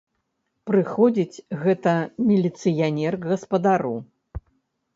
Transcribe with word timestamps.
Прыходзіць 0.69 1.43
гэта 1.63 1.93
міліцыянер 2.31 3.21
к 3.21 3.33
гаспадару. 3.35 3.95